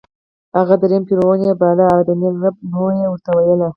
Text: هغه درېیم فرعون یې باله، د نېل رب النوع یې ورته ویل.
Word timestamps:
هغه 0.57 0.75
درېیم 0.81 1.03
فرعون 1.09 1.39
یې 1.47 1.53
باله، 1.61 1.87
د 2.07 2.09
نېل 2.19 2.35
رب 2.43 2.55
النوع 2.63 2.91
یې 2.99 3.07
ورته 3.09 3.29
ویل. 3.35 3.61